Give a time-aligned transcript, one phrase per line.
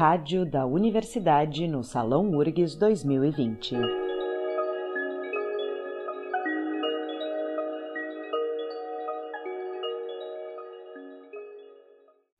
[0.00, 3.76] Rádio da Universidade no Salão URGS 2020.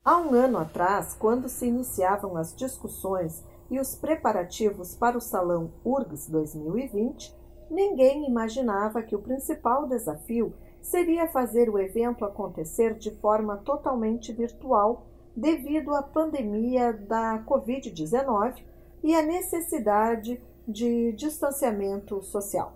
[0.03, 5.71] Há um ano atrás, quando se iniciavam as discussões e os preparativos para o Salão
[5.85, 7.37] URGS 2020,
[7.71, 15.10] ninguém imaginava que o principal desafio seria fazer o evento acontecer de forma totalmente virtual
[15.37, 18.63] devido à pandemia da Covid-19
[19.03, 22.75] e à necessidade de distanciamento social.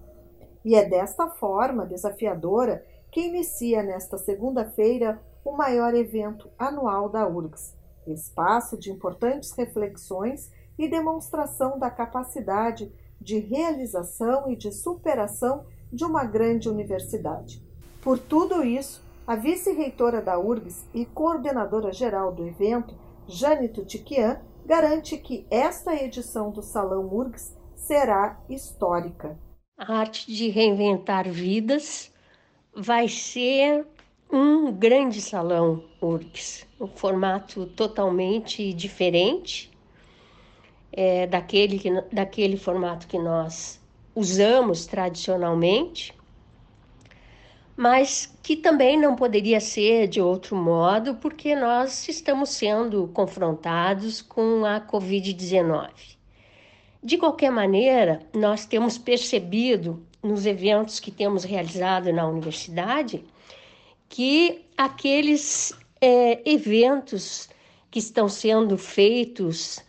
[0.64, 7.77] E é desta forma desafiadora que inicia nesta segunda-feira o maior evento anual da URGS,
[8.06, 16.24] espaço de importantes reflexões e demonstração da capacidade de realização e de superação de uma
[16.24, 17.62] grande universidade.
[18.02, 22.95] Por tudo isso, a vice-reitora da URGS e coordenadora geral do evento,
[23.27, 29.39] Jane Tutiquian, garante que esta edição do Salão URGS será histórica.
[29.78, 32.12] A arte de reinventar vidas
[32.75, 33.86] vai ser
[34.30, 39.70] um grande salão URGS, um formato totalmente diferente
[40.92, 43.80] é, daquele, que, daquele formato que nós
[44.14, 46.14] usamos tradicionalmente,
[47.77, 54.64] mas que também não poderia ser de outro modo, porque nós estamos sendo confrontados com
[54.64, 55.91] a Covid-19.
[57.02, 63.25] De qualquer maneira, nós temos percebido nos eventos que temos realizado na universidade
[64.08, 67.48] que aqueles é, eventos
[67.91, 69.80] que estão sendo feitos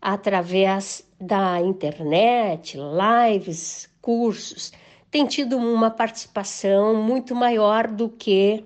[0.00, 4.72] através da internet, lives, cursos,
[5.14, 8.64] tem tido uma participação muito maior do que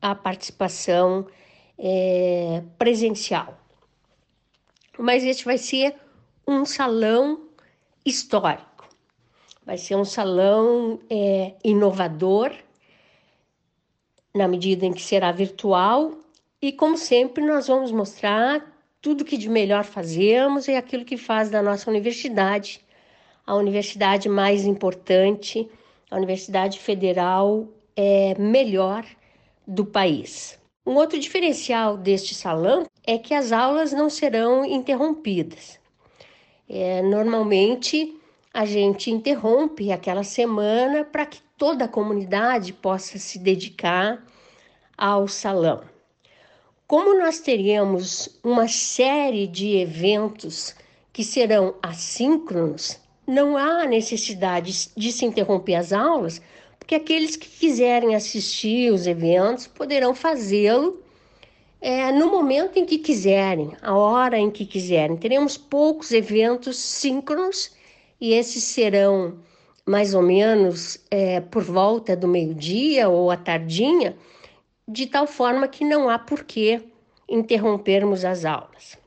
[0.00, 1.26] a participação
[1.78, 3.60] é, presencial.
[4.98, 5.94] Mas este vai ser
[6.48, 7.42] um salão
[8.02, 8.88] histórico,
[9.62, 12.50] vai ser um salão é, inovador,
[14.34, 16.14] na medida em que será virtual,
[16.62, 21.50] e como sempre, nós vamos mostrar tudo que de melhor fazemos e aquilo que faz
[21.50, 22.80] da nossa universidade
[23.50, 25.68] a universidade mais importante,
[26.10, 29.06] a Universidade Federal é melhor
[29.66, 30.58] do país.
[30.84, 35.78] Um outro diferencial deste salão é que as aulas não serão interrompidas.
[36.68, 38.16] É, normalmente
[38.52, 44.24] a gente interrompe aquela semana para que toda a comunidade possa se dedicar
[44.96, 45.82] ao salão.
[46.86, 50.74] Como nós teríamos uma série de eventos
[51.12, 52.99] que serão assíncronos,
[53.30, 56.42] não há necessidade de se interromper as aulas,
[56.78, 61.00] porque aqueles que quiserem assistir os eventos poderão fazê-lo
[61.80, 65.16] é, no momento em que quiserem, a hora em que quiserem.
[65.16, 67.70] Teremos poucos eventos síncronos
[68.20, 69.38] e esses serão
[69.86, 74.16] mais ou menos é, por volta do meio-dia ou à tardinha
[74.88, 76.82] de tal forma que não há por que
[77.28, 78.98] interrompermos as aulas.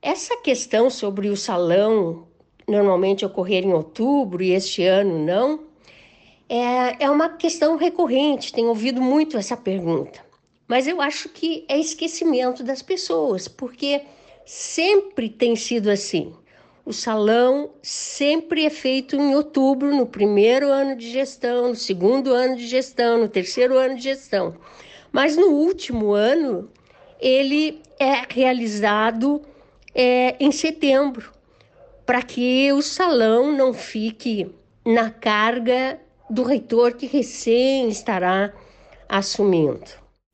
[0.00, 2.28] Essa questão sobre o salão
[2.66, 5.60] normalmente ocorrer em outubro e este ano não,
[6.48, 10.20] é, é uma questão recorrente, tenho ouvido muito essa pergunta.
[10.66, 14.02] Mas eu acho que é esquecimento das pessoas, porque
[14.46, 16.34] sempre tem sido assim.
[16.86, 22.56] O salão sempre é feito em outubro, no primeiro ano de gestão, no segundo ano
[22.56, 24.54] de gestão, no terceiro ano de gestão.
[25.10, 26.68] Mas no último ano,
[27.18, 29.40] ele é realizado
[29.94, 31.32] é, em setembro,
[32.06, 34.54] para que o salão não fique
[34.84, 35.98] na carga
[36.28, 38.52] do reitor que recém estará
[39.08, 39.84] assumindo.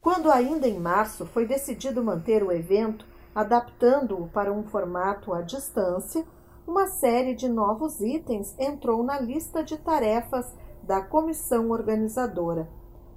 [0.00, 3.04] Quando ainda em março foi decidido manter o evento,
[3.34, 6.25] adaptando-o para um formato à distância,
[6.66, 10.52] uma série de novos itens entrou na lista de tarefas
[10.82, 12.69] da comissão organizadora.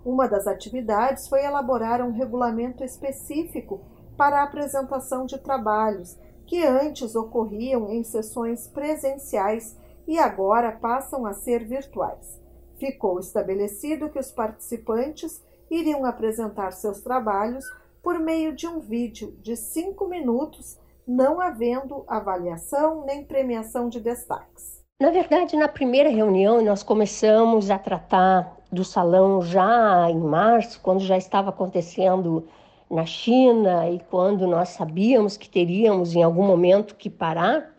[0.06, 3.82] Uma das atividades foi elaborar um regulamento específico
[4.17, 11.34] para a apresentação de trabalhos que antes ocorriam em sessões presenciais e agora passam a
[11.34, 12.41] ser virtuais.
[12.78, 17.66] Ficou estabelecido que os participantes iriam apresentar seus trabalhos
[18.01, 24.81] por meio de um vídeo de cinco minutos não havendo avaliação nem premiação de destaques.
[25.01, 31.01] Na verdade, na primeira reunião, nós começamos a tratar do salão já em março, quando
[31.01, 32.47] já estava acontecendo
[32.93, 37.73] na China e quando nós sabíamos que teríamos em algum momento que parar.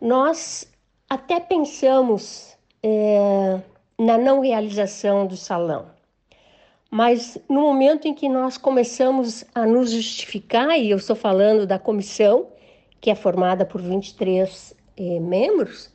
[0.00, 0.70] Nós
[1.08, 3.60] até pensamos é,
[3.98, 5.86] na não realização do salão,
[6.90, 11.78] Mas no momento em que nós começamos a nos justificar, e eu estou falando da
[11.78, 12.48] comissão,
[13.00, 15.92] que é formada por 23 eh, membros,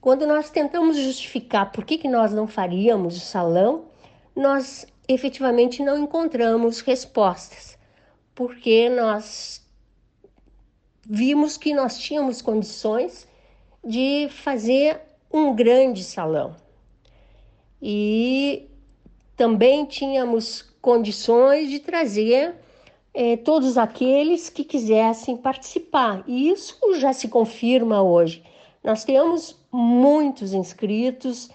[0.00, 3.86] quando nós tentamos justificar por que, que nós não faríamos o salão,
[4.36, 7.73] nós efetivamente não encontramos respostas,
[8.34, 9.62] porque nós
[11.06, 13.28] vimos que nós tínhamos condições
[13.84, 15.00] de fazer
[15.32, 16.56] um grande salão.
[17.80, 18.68] E
[19.36, 22.54] também tínhamos condições de trazer
[23.12, 26.24] é, todos aqueles que quisessem participar.
[26.26, 28.42] E isso já se confirma hoje.
[28.82, 31.50] Nós temos muitos inscritos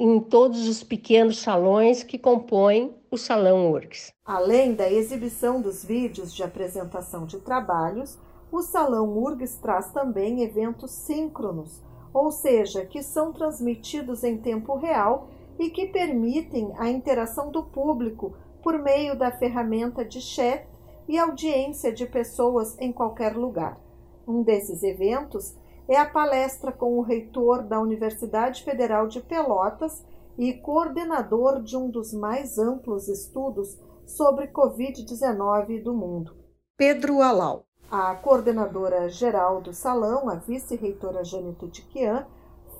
[0.00, 4.10] em todos os pequenos salões que compõem o Salão URGS.
[4.24, 8.18] Além da exibição dos vídeos de apresentação de trabalhos,
[8.50, 11.82] o Salão URGS traz também eventos síncronos,
[12.14, 18.34] ou seja, que são transmitidos em tempo real e que permitem a interação do público
[18.62, 20.66] por meio da ferramenta de chat
[21.06, 23.78] e audiência de pessoas em qualquer lugar.
[24.26, 25.54] Um desses eventos
[25.90, 30.04] é a palestra com o reitor da Universidade Federal de Pelotas
[30.38, 33.76] e coordenador de um dos mais amplos estudos
[34.06, 36.36] sobre Covid-19 do mundo,
[36.76, 37.64] Pedro Alau.
[37.90, 42.24] A coordenadora geral do salão, a vice-reitora Jane Tutiquian,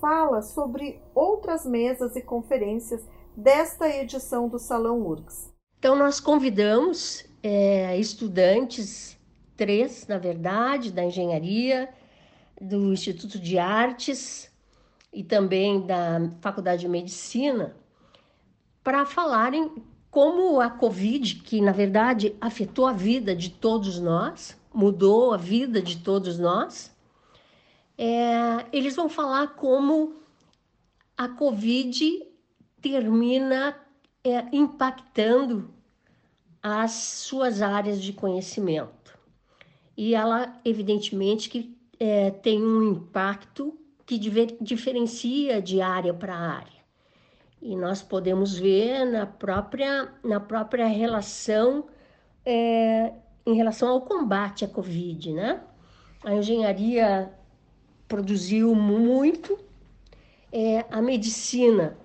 [0.00, 3.04] fala sobre outras mesas e conferências
[3.36, 5.52] desta edição do Salão URGS.
[5.80, 9.18] Então, nós convidamos é, estudantes,
[9.56, 11.88] três, na verdade, da engenharia,
[12.60, 14.50] do Instituto de Artes
[15.12, 17.74] e também da Faculdade de Medicina,
[18.84, 25.32] para falarem como a Covid, que na verdade afetou a vida de todos nós, mudou
[25.32, 26.94] a vida de todos nós,
[27.96, 30.16] é, eles vão falar como
[31.16, 32.26] a Covid
[32.80, 33.76] termina
[34.24, 35.70] é, impactando
[36.62, 39.18] as suas áreas de conhecimento.
[39.96, 46.80] E ela, evidentemente, que é, tem um impacto que diferencia de área para área.
[47.62, 51.86] E nós podemos ver na própria, na própria relação,
[52.44, 53.12] é,
[53.46, 55.62] em relação ao combate à Covid, né?
[56.24, 57.30] A engenharia
[58.08, 59.58] produziu muito.
[60.50, 61.96] É, a medicina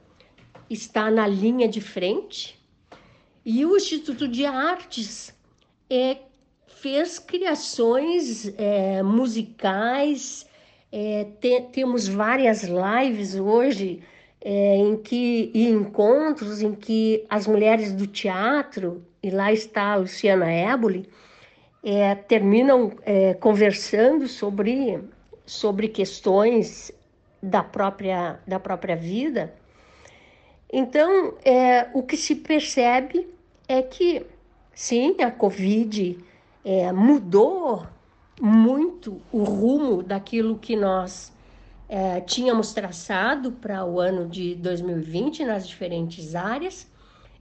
[0.70, 2.60] está na linha de frente
[3.44, 5.34] e o Instituto de Artes
[5.90, 6.18] é,
[6.76, 10.46] fez criações é, musicais.
[10.92, 14.02] É, te, temos várias lives hoje
[14.42, 19.96] é, em que e encontros em que as mulheres do teatro e lá está a
[19.96, 21.10] Luciana Éboli
[21.84, 25.00] é, terminam é, conversando sobre
[25.46, 26.92] sobre questões
[27.42, 29.54] da própria, da própria vida.
[30.72, 33.28] Então, é, o que se percebe
[33.68, 34.26] é que,
[34.74, 36.18] sim, a Covid
[36.66, 37.86] é, mudou
[38.42, 41.32] muito o rumo daquilo que nós
[41.88, 46.92] é, tínhamos traçado para o ano de 2020 nas diferentes áreas,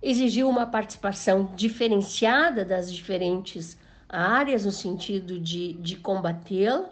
[0.03, 6.91] exigiu uma participação diferenciada das diferentes áreas no sentido de, de combatê-la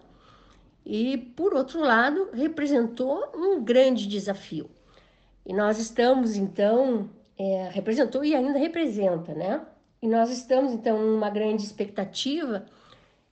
[0.86, 4.70] e, por outro lado, representou um grande desafio.
[5.44, 9.60] E nós estamos, então, é, representou e ainda representa, né?
[10.02, 12.66] E nós estamos, então, numa grande expectativa.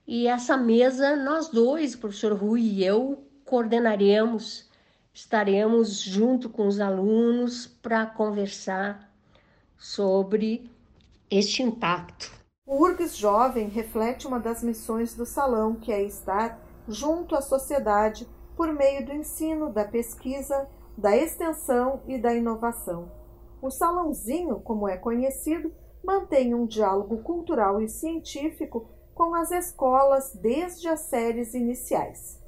[0.07, 4.69] E essa mesa, nós dois, o professor Rui e eu, coordenaremos,
[5.13, 9.11] estaremos junto com os alunos para conversar
[9.77, 10.71] sobre
[11.29, 12.31] este impacto.
[12.65, 16.57] O URGS Jovem reflete uma das missões do salão, que é estar
[16.87, 23.11] junto à sociedade por meio do ensino, da pesquisa, da extensão e da inovação.
[23.61, 30.87] O Salãozinho, como é conhecido, mantém um diálogo cultural e científico com as escolas desde
[30.87, 32.41] as séries iniciais.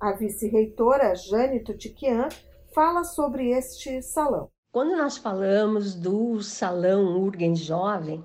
[0.00, 2.28] A vice-reitora Jane Tutiquian
[2.72, 4.48] fala sobre este salão.
[4.72, 8.22] Quando nós falamos do Salão Urgens Jovem,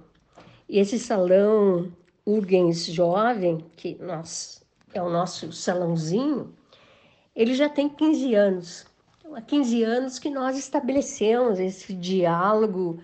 [0.69, 1.91] esse Salão
[2.25, 6.53] Urgens Jovem, que nós é o nosso salãozinho,
[7.35, 8.85] ele já tem 15 anos.
[9.17, 12.99] Então, há 15 anos que nós estabelecemos esse diálogo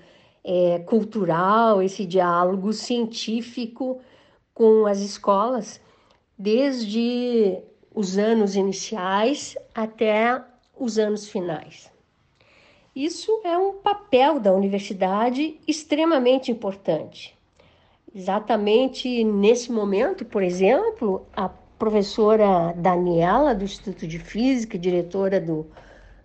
[0.52, 4.02] é, cultural, esse diálogo científico
[4.52, 5.80] com as escolas,
[6.36, 7.60] desde
[7.94, 10.44] os anos iniciais até
[10.76, 11.92] os anos finais.
[12.96, 17.38] Isso é um papel da universidade extremamente importante.
[18.14, 25.68] Exatamente nesse momento, por exemplo, a professora Daniela, do Instituto de Física, diretora do,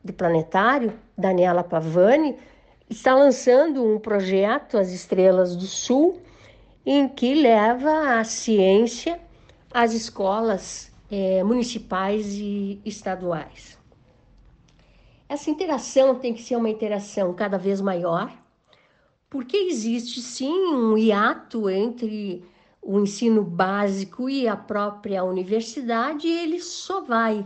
[0.02, 2.34] do Planetário, Daniela Pavani,
[2.88, 6.20] está lançando um projeto, As Estrelas do Sul,
[6.84, 9.20] em que leva a ciência
[9.72, 13.78] às escolas é, municipais e estaduais.
[15.28, 18.30] Essa interação tem que ser uma interação cada vez maior,
[19.30, 22.44] porque existe sim um hiato entre
[22.80, 27.44] o ensino básico e a própria universidade, e ele só vai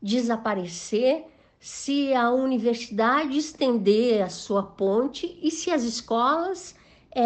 [0.00, 1.24] desaparecer
[1.66, 6.76] se a universidade estender a sua ponte e se as escolas
[7.10, 7.24] é,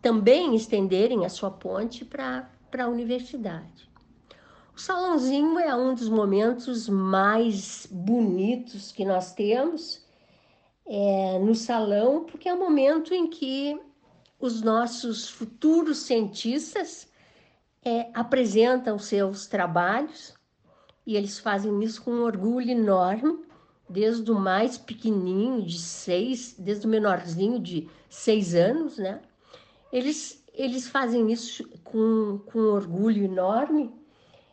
[0.00, 2.48] também estenderem a sua ponte para
[2.78, 3.90] a universidade.
[4.76, 10.06] O salãozinho é um dos momentos mais bonitos que nós temos
[10.86, 13.76] é, no salão, porque é o momento em que
[14.38, 17.08] os nossos futuros cientistas
[17.84, 20.38] é, apresentam seus trabalhos
[21.04, 23.47] e eles fazem isso com um orgulho enorme,
[23.88, 29.20] desde o mais pequenininho de seis, desde o menorzinho de seis anos, né?
[29.92, 33.90] Eles, eles fazem isso com, com orgulho enorme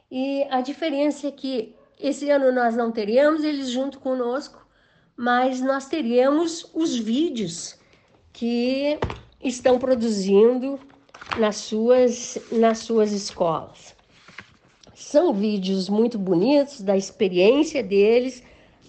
[0.10, 4.66] e a diferença é que esse ano nós não teremos eles junto conosco,
[5.16, 7.78] mas nós teremos os vídeos
[8.32, 9.00] que
[9.42, 10.80] estão produzindo
[11.38, 13.96] nas suas, nas suas escolas.
[14.94, 18.44] São vídeos muito bonitos da experiência deles,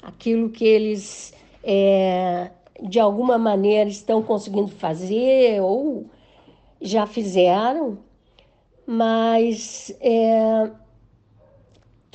[0.06, 1.34] aquilo que eles
[1.64, 6.06] é, de alguma maneira estão conseguindo fazer ou
[6.80, 7.98] já fizeram,
[8.86, 10.70] mas é,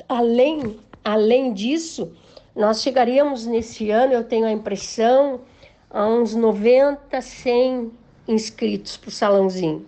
[0.08, 2.10] além, além disso,
[2.56, 5.42] nós chegaríamos nesse ano, eu tenho a impressão,
[5.90, 7.92] a uns 90, 100
[8.26, 9.86] inscritos para o salãozinho.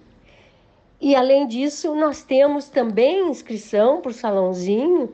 [1.00, 5.10] E além disso, nós temos também inscrição para o salãozinho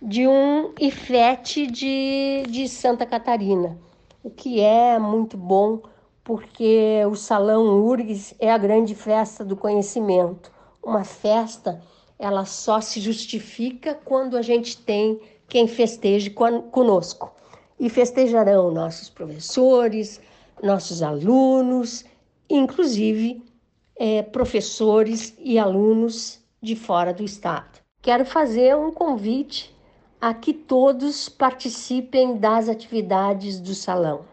[0.00, 3.78] de um IFET de, de Santa Catarina,
[4.22, 5.82] o que é muito bom,
[6.22, 10.50] porque o Salão URGS é a grande festa do conhecimento.
[10.82, 11.82] Uma festa,
[12.18, 17.32] ela só se justifica quando a gente tem quem festeje conosco.
[17.78, 20.20] E festejarão nossos professores,
[20.62, 22.04] nossos alunos
[22.48, 23.42] inclusive
[23.96, 27.80] é, professores e alunos de fora do estado.
[28.00, 29.74] Quero fazer um convite
[30.20, 34.24] a que todos participem das atividades do salão.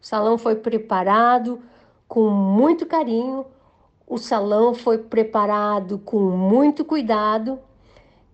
[0.00, 1.60] O salão foi preparado
[2.06, 3.44] com muito carinho,
[4.06, 7.58] o salão foi preparado com muito cuidado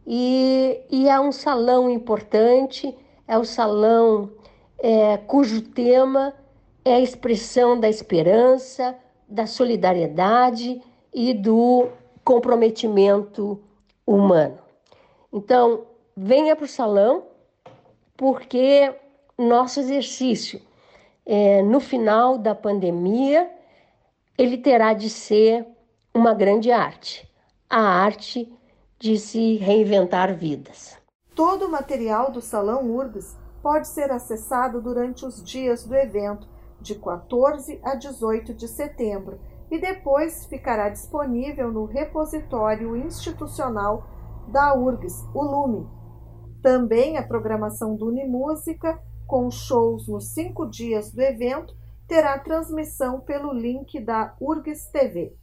[0.06, 2.96] e, e é um salão importante,
[3.26, 4.30] é o salão
[4.78, 6.34] é, cujo tema
[6.84, 8.94] é a expressão da esperança,
[9.26, 10.80] da solidariedade
[11.12, 11.88] e do
[12.22, 13.60] comprometimento
[14.06, 14.58] humano.
[15.32, 17.26] Então, venha para o salão,
[18.16, 18.94] porque
[19.36, 20.60] nosso exercício
[21.26, 23.50] é, no final da pandemia
[24.36, 25.66] ele terá de ser
[26.12, 27.28] uma grande arte,
[27.68, 28.52] a arte
[28.98, 30.96] de se reinventar vidas.
[31.34, 36.48] Todo o material do Salão URGS pode ser acessado durante os dias do evento
[36.80, 39.40] de 14 a 18 de setembro,
[39.70, 44.06] e depois ficará disponível no repositório institucional
[44.48, 45.88] da URGS, o Lume.
[46.64, 51.76] Também a programação do Unimúsica, com shows nos cinco dias do evento,
[52.08, 55.36] terá transmissão pelo link da URGS TV.